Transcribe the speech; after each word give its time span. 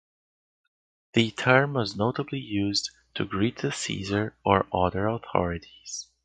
The 1.13 1.29
term 1.29 1.73
was 1.73 1.95
notably 1.95 2.39
used 2.39 2.89
to 3.13 3.23
greet 3.23 3.57
the 3.57 3.71
Caesar 3.71 4.35
or 4.43 4.65
other 4.73 5.05
authorities. 5.07 6.07